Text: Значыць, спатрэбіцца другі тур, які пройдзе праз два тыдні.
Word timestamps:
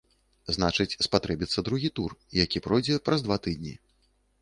Значыць, 0.55 0.95
спатрэбіцца 1.09 1.65
другі 1.69 1.93
тур, 2.01 2.17
які 2.43 2.65
пройдзе 2.67 3.01
праз 3.11 3.19
два 3.31 3.43
тыдні. 3.47 3.81